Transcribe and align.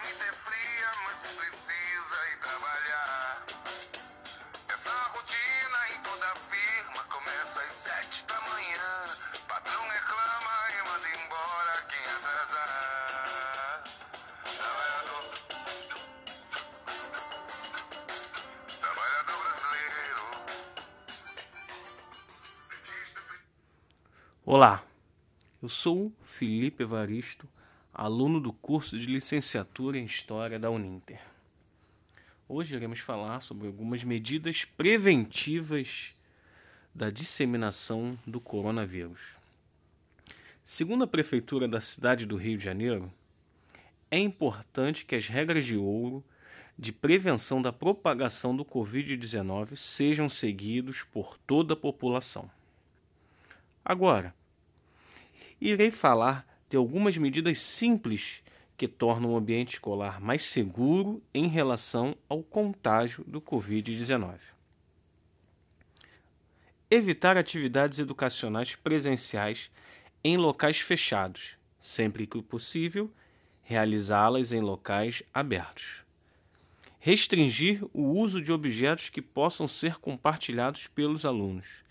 mente 0.00 0.22
é 0.22 0.32
fria, 0.32 0.90
mas 1.04 1.18
precisa 1.32 2.28
ir 2.32 2.38
trabalhar. 2.40 3.46
Essa 4.68 4.90
rotina 5.08 5.88
em 5.94 6.02
toda 6.02 6.34
firma 6.50 7.04
começa 7.04 7.60
às 7.60 7.72
sete 7.72 8.24
da 8.26 8.40
manhã. 8.42 9.04
Patrão 9.48 9.88
reclama 9.88 10.70
e 10.70 10.82
manda 10.88 11.08
embora 11.24 11.82
quem 11.88 12.04
atrasar. 12.16 13.82
Trabalhador. 14.56 15.24
Trabalhador 18.80 19.38
brasileiro. 19.44 20.24
Olá, 24.44 24.82
eu 25.62 25.68
sou 25.68 26.12
Felipe 26.24 26.82
Evaristo 26.82 27.48
aluno 27.98 28.38
do 28.38 28.52
curso 28.52 28.98
de 28.98 29.06
licenciatura 29.06 29.98
em 29.98 30.04
História 30.04 30.58
da 30.58 30.70
Uninter. 30.70 31.18
Hoje 32.46 32.76
iremos 32.76 32.98
falar 32.98 33.40
sobre 33.40 33.66
algumas 33.66 34.04
medidas 34.04 34.66
preventivas 34.66 36.14
da 36.94 37.08
disseminação 37.08 38.18
do 38.26 38.38
coronavírus. 38.38 39.38
Segundo 40.62 41.04
a 41.04 41.06
Prefeitura 41.06 41.66
da 41.66 41.80
cidade 41.80 42.26
do 42.26 42.36
Rio 42.36 42.58
de 42.58 42.64
Janeiro, 42.64 43.10
é 44.10 44.18
importante 44.18 45.06
que 45.06 45.14
as 45.14 45.26
regras 45.26 45.64
de 45.64 45.78
ouro 45.78 46.22
de 46.78 46.92
prevenção 46.92 47.62
da 47.62 47.72
propagação 47.72 48.54
do 48.54 48.62
Covid-19 48.62 49.74
sejam 49.74 50.28
seguidos 50.28 51.02
por 51.02 51.38
toda 51.46 51.72
a 51.72 51.76
população. 51.76 52.50
Agora, 53.82 54.34
irei 55.58 55.90
falar 55.90 56.55
algumas 56.76 57.16
medidas 57.16 57.58
simples 57.58 58.42
que 58.76 58.86
tornam 58.86 59.32
o 59.32 59.36
ambiente 59.36 59.74
escolar 59.74 60.20
mais 60.20 60.42
seguro 60.42 61.22
em 61.32 61.48
relação 61.48 62.16
ao 62.28 62.42
contágio 62.42 63.24
do 63.26 63.40
Covid-19. 63.40 64.38
Evitar 66.90 67.36
atividades 67.36 67.98
educacionais 67.98 68.76
presenciais 68.76 69.70
em 70.22 70.36
locais 70.36 70.78
fechados, 70.78 71.56
sempre 71.80 72.26
que 72.26 72.40
possível, 72.42 73.10
realizá-las 73.62 74.52
em 74.52 74.60
locais 74.60 75.22
abertos. 75.32 76.04
Restringir 77.00 77.84
o 77.92 78.02
uso 78.02 78.40
de 78.40 78.52
objetos 78.52 79.08
que 79.08 79.22
possam 79.22 79.66
ser 79.66 79.96
compartilhados 79.96 80.86
pelos 80.86 81.24
alunos. 81.24 81.82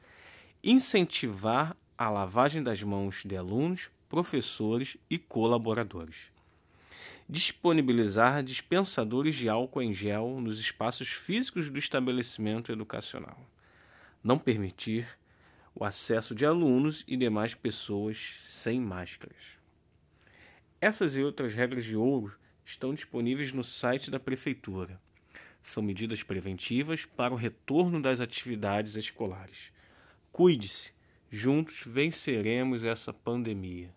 Incentivar 0.64 1.76
a 1.98 2.10
lavagem 2.10 2.62
das 2.62 2.82
mãos 2.82 3.24
de 3.26 3.36
alunos, 3.36 3.90
professores 4.10 4.98
e 5.10 5.18
colaboradores 5.18 6.36
disponibilizar 7.28 8.44
dispensadores 8.44 9.36
de 9.36 9.50
álcool 9.50 9.82
em 9.82 9.94
gel 9.94 10.40
nos 10.40 10.60
espaços 10.60 11.10
físicos 11.10 11.70
do 11.70 11.80
estabelecimento 11.80 12.72
educacional. 12.72 13.50
Não 14.24 14.38
permitir 14.38 15.08
o 15.74 15.84
acesso 15.84 16.36
de 16.36 16.46
alunos 16.46 17.04
e 17.08 17.18
demais 17.18 17.56
pessoas 17.56 18.36
sem 18.40 18.80
máscaras. 18.80 19.58
Essas 20.80 21.18
e 21.18 21.24
outras 21.24 21.54
regras 21.54 21.84
de 21.84 21.96
ouro 21.96 22.38
estão 22.64 22.94
disponíveis 22.94 23.52
no 23.52 23.64
site 23.64 24.12
da 24.12 24.20
Prefeitura. 24.20 25.02
São 25.62 25.82
medidas 25.82 26.22
preventivas 26.22 27.06
para 27.06 27.34
o 27.34 27.38
retorno 27.38 28.00
das 28.00 28.20
atividades 28.20 28.96
escolares. 28.96 29.72
Cuide-se, 30.32 30.92
juntos 31.30 31.84
venceremos 31.88 32.84
essa 32.84 33.12
pandemia. 33.12 33.95